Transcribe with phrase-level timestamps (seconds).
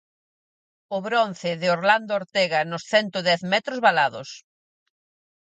[0.95, 4.29] O bronce de Orlando Ortega nos cento dez metros valados.